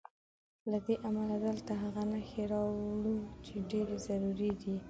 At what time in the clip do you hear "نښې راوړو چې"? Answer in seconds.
2.11-3.53